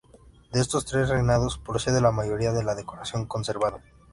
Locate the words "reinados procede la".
1.09-2.11